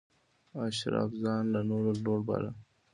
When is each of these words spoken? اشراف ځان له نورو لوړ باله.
اشراف 0.65 1.11
ځان 1.23 1.43
له 1.53 1.61
نورو 1.69 1.91
لوړ 2.03 2.19
باله. 2.27 2.51